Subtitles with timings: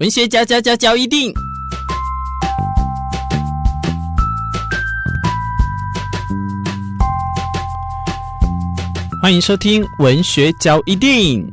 [0.00, 1.32] 文学嚼嚼嚼嚼一定，
[9.20, 11.52] 欢迎收听文学嚼一定。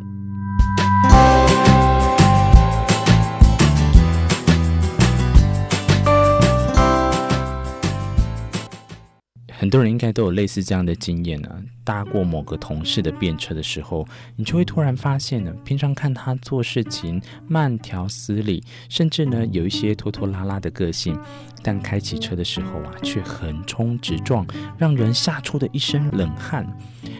[9.57, 11.49] 很多人应该都有类似这样的经验、啊。
[11.86, 14.06] 搭过某个同事的便车的时候，
[14.36, 21.18] 你就会突然发现呢，平常看他做事情慢条斯理，甚至呢有一些拖拖拉拉的个性，
[21.62, 24.45] 但开起车的时候啊，却横冲直撞，
[24.78, 26.68] 让人吓出的一身冷汗。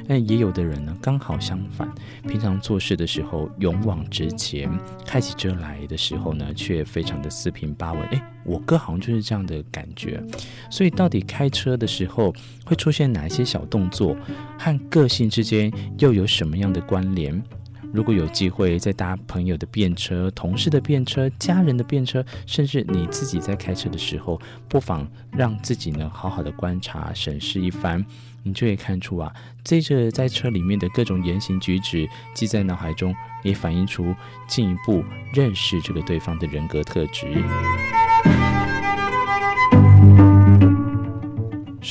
[0.08, 1.90] 但也有的人呢，刚好相反，
[2.28, 4.70] 平常做事的时候勇往直前，
[5.06, 8.02] 开起车来的时候呢，却非常的四平八稳。
[8.10, 10.24] 诶，我哥好像就是这样的感觉。
[10.70, 12.32] 所以，到底开车的时候
[12.66, 14.16] 会出现哪一些小动作，
[14.58, 17.42] 和个性之间又有什么样的关联？
[17.94, 24.38] 如果有机会再搭朋友的便车、同事的便车、家人的便车，甚至你自己在开车的时候，
[24.68, 28.06] 不妨让自己呢好好的观察、审视一番。
[28.44, 34.14] 你就可以看出啊，这个在车里面的各种言行举止，记在脑海中，也反映出
[34.46, 35.04] 进一步
[35.34, 37.26] 认识这个对方的人格特质。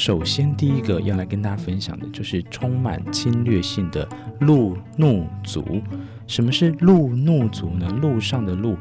[0.07, 4.07] 首先，第一个要来跟大家分享的就是充满侵略性的
[4.41, 5.81] 路怒族。
[6.27, 7.89] 什么是路怒族呢？
[8.03, 8.77] 路上的路。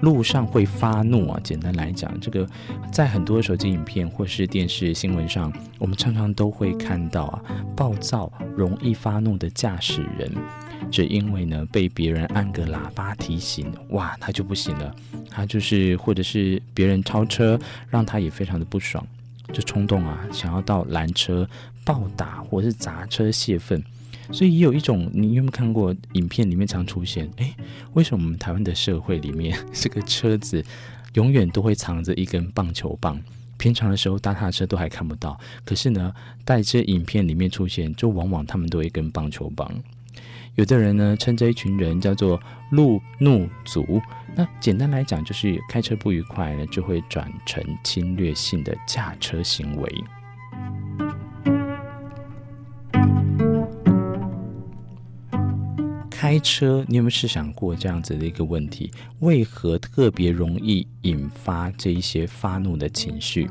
[0.00, 1.40] 路上会发怒啊！
[1.42, 2.46] 简单来讲，这个
[2.92, 7.42] 在很多手机影片或是电视新闻上，我们常常都会看到啊，
[7.74, 10.30] 暴躁、容易发怒的驾驶人，
[10.90, 14.94] 只因为呢被别人按个喇叭提醒，哇，他就不行了。
[15.30, 17.58] 他就是或者是别人超车，
[17.88, 19.06] 让他也非常的不爽，
[19.52, 21.48] 就冲动啊，想要到拦车、
[21.84, 23.82] 暴打或是砸车泄愤。
[24.30, 27.28] 所以也有一种，你有没有看过影片里面常出现？
[27.36, 27.54] 诶，
[27.92, 30.64] 为什么我们台湾的社会里面，这个车子
[31.14, 33.20] 永远都会藏着一根棒球棒？
[33.58, 36.12] 平常的时候搭他的车都还看不到，可是呢，
[36.46, 39.70] 在这影片里面出现，就往往他们都有一根棒球棒。
[40.54, 44.00] 有的人呢，称这一群人叫做路怒族。
[44.34, 50.04] 那简单来讲，就是开车不愉快呢，就会转成侵略性的驾车行为。
[56.10, 58.90] 开车，你有没有试想过这样子的一个问题？
[59.18, 63.50] 为何特别容易引发这一些发怒的情绪？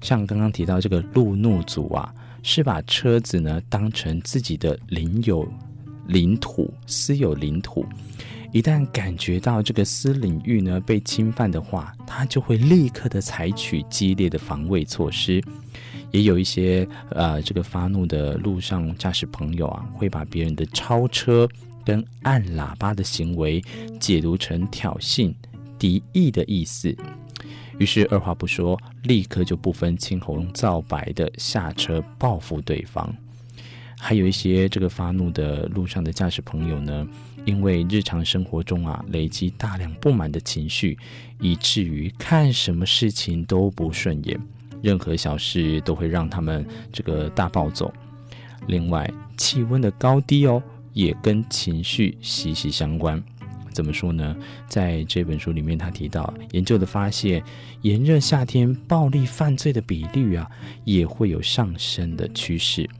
[0.00, 5.46] 像刚刚提到这个路怒族啊，是把车子呢当成自己的领有
[6.06, 7.84] 领土、私有领土。
[8.52, 15.42] 一旦感觉到这个私领域呢被侵犯的话，他就会立刻的采取激烈的防卫措施。
[16.10, 21.48] 也有一些呃，这个发怒的路上驾驶朋友啊，会把别人的超车。
[21.82, 23.60] 跟按喇叭的行为
[23.98, 25.34] 解读成挑衅、
[25.78, 26.94] 敌意的意思，
[27.78, 33.12] 于是二话不说，立刻就不分青红皂白的下车报复对方。
[34.00, 37.06] 还有一些这个发怒的路上的驾驶朋友呢，
[37.44, 40.98] 因为日常生活中啊累积大量不满的情绪，
[41.38, 44.40] 以至于看什么事情都不顺眼，
[44.82, 47.92] 任何小事都会让他们这个大暴走。
[48.66, 50.62] 另外，气温的高低哦。
[50.92, 53.22] 也跟情绪息息相关。
[53.72, 54.36] 怎么说呢？
[54.66, 57.40] 在这本书里面，他提到研究的发现，
[57.82, 60.50] 炎热夏天暴力犯罪的比率啊，
[60.84, 62.90] 也会有上升的趋势。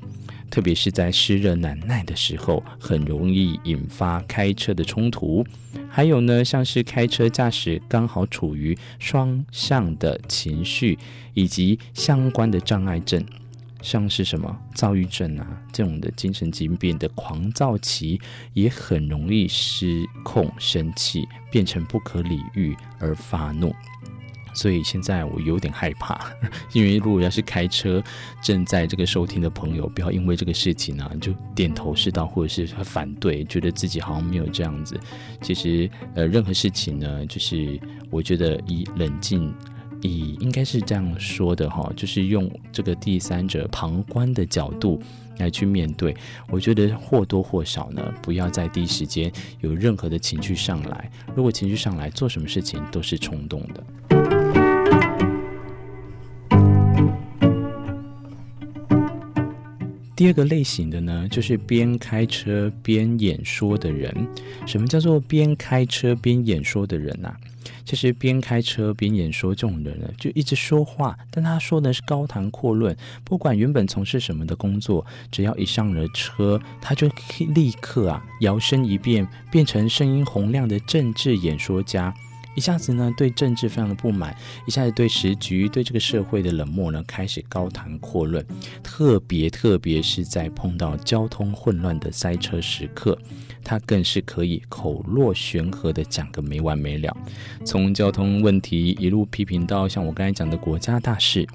[0.50, 5.46] 特别是在湿热难耐的时候，很容易引发开车的冲突。
[5.88, 10.98] 还有呢，像是开车驾驶刚好处于双向的情绪
[11.34, 13.24] 以及相关的障碍症。
[13.82, 18.20] 像是什么躁郁症啊，这种的精神疾病的狂躁期，
[18.52, 23.74] 也很容易失控生气，变成不可理喻而发怒。
[24.54, 26.20] 所以现在我有点害怕，
[26.72, 28.02] 因为如果要是开车
[28.42, 34.98] 正在这个收听的朋友，不要因为这个事情呢、啊、就点头是道，或者是反对，觉得自己好像没有这样子。
[35.40, 39.54] 其实呃，任何事情呢，就是我觉得以冷静。
[40.02, 44.98] 以应该是这样说的哈，就是用这个第三者旁观的角度
[45.36, 46.16] 来去面对。
[46.48, 49.30] 我觉得或多或少呢，不要在第一时间
[49.60, 51.10] 有任何的情绪上来。
[51.34, 53.84] 如果情绪上来，做什么事情都是冲动的。
[60.20, 64.14] 第二个类型的呢，就是边开车边演说的人。
[64.66, 67.34] 什么叫做边开车边演说的人啊？
[67.86, 72.94] 其实边开车边演说这种人呢，就一直说话，但他说的是高谈阔论。
[73.24, 77.08] 不管原本从事什么的工作，只要一上了车，他就
[77.54, 82.14] 立刻啊摇身一变，变成声音洪亮的政治演说家。
[82.54, 84.36] 一下子呢对政治非常的不满，
[84.66, 88.44] 一下子对时局、对这个社会的冷漠呢开始高谈阔论，
[88.82, 93.18] 特别特别是在碰到交通混乱的塞车时刻，
[93.64, 97.16] 他更是可以口若悬河的讲个没完没了，
[97.64, 101.46] 从交通问题一路批评到像我刚才讲的国家大事。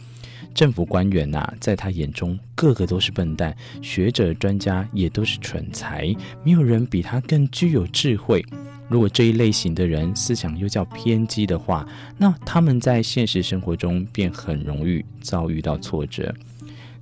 [0.53, 3.51] 政府官员呐、在他眼中，个个都是笨蛋；
[3.81, 6.15] 学者专家也都是蠢材，
[6.45, 8.41] 没有人比他更具有智慧。
[8.87, 11.87] 如果这一类型的人思想又叫偏激的话，
[12.17, 16.33] 那他们在现实生活中便很容易遭遇到挫折。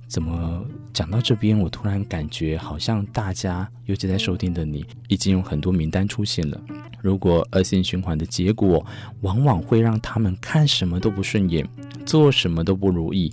[0.06, 6.60] 怎么讲到这边，我突然感觉好像大家，尤其在收听的你，已经有很多名单出现了。
[7.00, 8.84] 如果恶性循环的结果，
[9.22, 11.66] 往往会让他们看什么都不顺眼。
[12.06, 13.32] 做什么都不如意，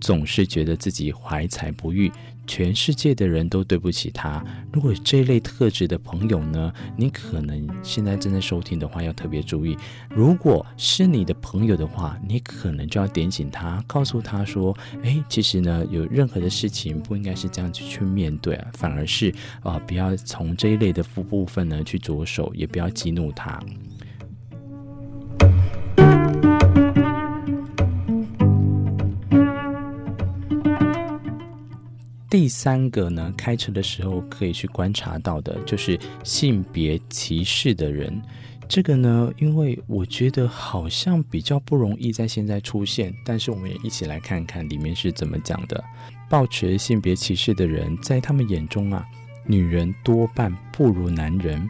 [0.00, 2.10] 总是觉得自己怀才不遇，
[2.46, 4.44] 全世界的人都对不起他。
[4.72, 9.76] 如果这类特质的朋友呢，你可能现在正在收听的话，要特别注意。
[10.08, 19.30] 如果是你的朋友的话，你可能就要点醒他，告诉他说：“诶，其实呢，有任何的事情不应该是这样子去面对，反而是
[19.62, 23.60] 啊、呃，不要从这一类的副部分呢去着手，也不要激怒他。”
[32.32, 38.22] 第三个呢，开车的时候可以去观察到的，就是性别歧视的人。
[38.66, 45.84] 这个呢，因为我觉得好像比较不容易在现在出现，但是我们也一起来看看里面是怎么讲的。
[46.30, 49.06] 抱持性别歧视的人，在他们眼中啊，
[49.46, 51.68] 女人多半不如男人。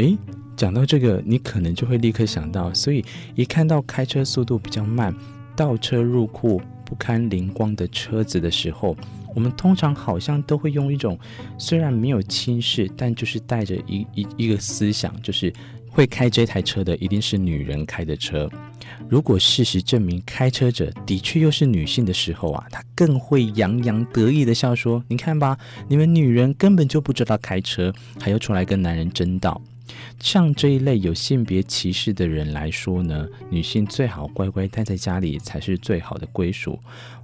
[0.00, 0.18] 诶，
[0.54, 3.02] 讲到这个，你可能就会立刻想到，所以
[3.34, 5.14] 一看到开车速度比较慢、
[5.56, 8.94] 倒车入库不堪灵光的车子的时候，
[9.34, 11.18] 我们通常好像都会用一种
[11.58, 15.52] 虽然没有轻视，但就是带着一一一个思想，就是
[15.90, 18.48] 会开这台车的一定是女人开的车。
[19.08, 25.56] 如果事实证明开车者的确又是女性的时候啊，她更会洋洋得意的笑说：“你看吧，
[25.88, 29.60] 你们女人根本就不知道开车，还要出来跟男人争道。”
[30.20, 36.78] 像这一类有性别歧视的人来说呢，女性最好乖乖待在家里才是最好的归属。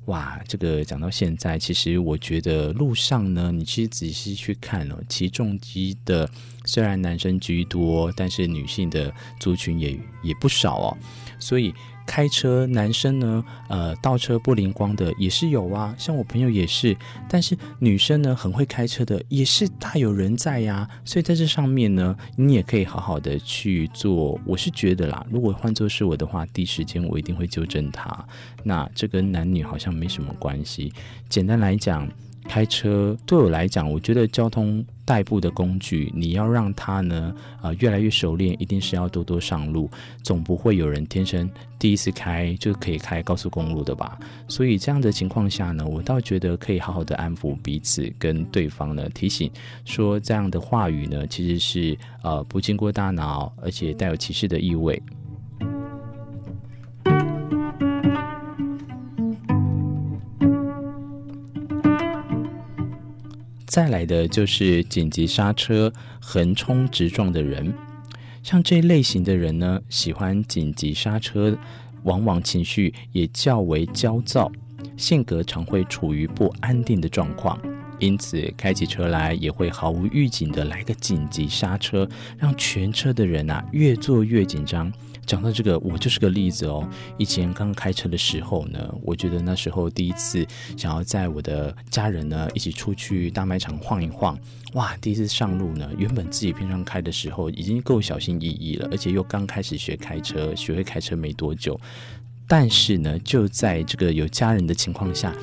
[0.06, 6.28] 哇，这个讲到现在，其实我觉得路上呢，你其实仔细去看哦，其重机的
[6.64, 10.96] 虽然男生居多，但是女性的族群也也不少哦，
[11.38, 11.74] 所以。
[12.06, 16.96] 开车男生呢，呃，倒车不灵光的也是有啊，像我朋友也是。
[17.28, 20.88] 但是女生呢，很会开车的也是大有人在呀。
[21.04, 24.38] 所以在这上面呢，你也可以好好的去做。
[24.44, 28.26] 我是觉得啦，如果换作是我的话，第一时间我一定会纠正他。
[28.62, 30.92] 那这跟男女好像没什么关系。
[31.28, 32.08] 简单来讲。
[32.48, 39.90] 开车对我来讲，我觉得交通代步的工具，你要让它呢，啊、呃，越来越熟练，一定是要多多上路，
[40.22, 44.18] 总不会有人天生第一次开就可以开高速公路的吧？
[44.46, 49.50] 所以这样的情况下呢，我倒觉得可以好好的安抚彼此，跟对方呢提醒
[49.84, 55.02] 说，这样的话语呢，其实是呃不经过大脑，而且带有歧视的意味。
[63.66, 67.74] 再来的就是紧急刹车、横冲直撞的人，
[68.42, 71.56] 像这一类型的人呢，喜欢紧急刹车，
[72.02, 74.52] 往往情绪也较为焦躁，
[74.96, 77.58] 性格常会处于不安定的状况，
[77.98, 84.92] 因此开起车来也会毫无预警的来个紧急刹车，让全车的人啊越坐越紧张。
[85.26, 86.88] 讲到这个，我就是个例子哦。
[87.18, 94.38] 以前刚开车的时候呢，我觉得那时候第一次想要在我的家人呢一起出去大卖场晃一晃，
[94.74, 94.96] 哇！
[94.98, 101.78] 第一次上路呢，原本自己平常开的时候已经够小心翼翼了，而且又刚开始学开车，学会开车没多久，
[102.46, 105.34] 但是呢，就在这个有家人的情况下，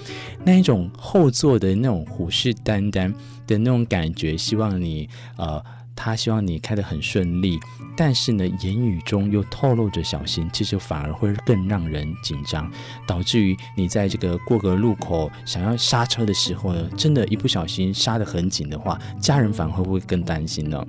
[0.44, 3.14] 那一种后座的那种虎视眈眈
[3.48, 5.64] 的那种感觉，希望你呃。
[5.96, 7.60] 他希望你开得很顺利，
[7.96, 12.72] 但是呢，言语中又透露着小心，其实反而会更让人紧张，
[13.06, 20.84] 导致于你在这个过个路口想要刹车的时候呢，真的，一不小心刹得很紧的话，家人反而会不会更担心呢？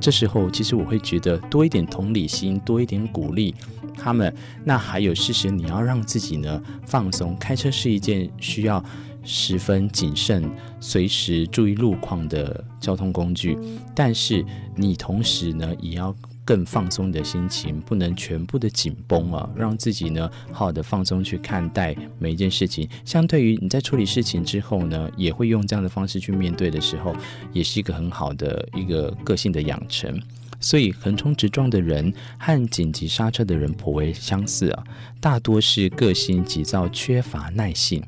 [0.00, 3.54] 这时候，其实我会觉得多一点同理心，多一点鼓励
[3.96, 4.32] 他们。
[4.64, 8.84] 那还有，事实你要让自己呢放松，开车是一件需要。
[9.28, 13.58] 十分谨慎，随时注意路况的交通工具，
[13.94, 14.42] 但是
[14.74, 16.16] 你同时呢，也要
[16.46, 22.88] 更放松的心情，不能全部的紧绷啊，让自己呢好好的放松去看待每一件事情。
[23.04, 27.14] 相对于你在处理事情之后呢，也会用这样的方式去面对的时候，
[27.52, 30.18] 也是一个很好的一个个性的养成。
[30.58, 34.84] 所以横冲直撞的人和紧急刹车的人颇为相似啊，
[35.20, 38.02] 大多是个性急躁、缺乏耐性。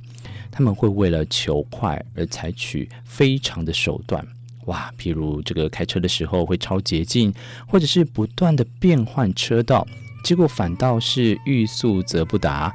[0.51, 4.27] 他们会为了求快而采取非常的手段，
[4.67, 7.33] 哇，譬如这个开车的时候会超捷径，
[7.67, 9.87] 或者是不断的变换车道，
[10.25, 12.75] 结果反倒是欲速则不达。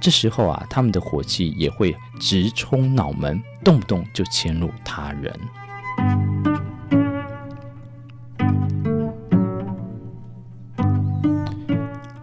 [0.00, 5.32] 这时候啊，他们的火气也会直冲脑门，动不动就迁怒他人。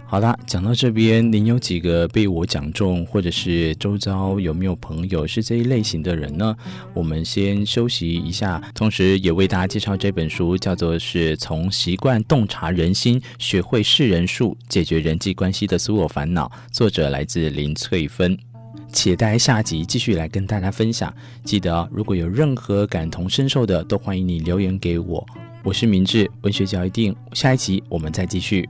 [0.09, 6.55] 好啦，讲到这边，您有几个被我讲中，或者是周遭有没有朋友是这一类型的人呢？
[6.93, 16.49] 我们先休息一下，同时也为大家介绍这本书，叫做是从习惯洞察人心，学会识人术，解决人际关系的所有烦恼。
[16.71, 18.37] 作者来自林翠芬，
[18.93, 21.13] 且待下集继续来跟大家分享。
[21.43, 25.27] 记得，如果有任何感同身受的，都欢迎你留言给我。
[25.65, 28.65] 我是明智，文学脚一定，下一集我们再继续。